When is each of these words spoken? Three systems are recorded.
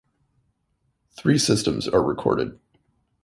Three 1.15 1.37
systems 1.37 1.87
are 1.87 2.01
recorded. 2.01 2.57